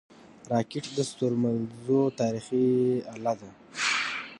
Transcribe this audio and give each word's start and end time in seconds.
راکټ 0.51 0.85
د 0.97 0.99
ستورمزلو 1.09 2.01
تاریخي 2.19 2.67
اله 3.13 3.33
ده 3.39 3.49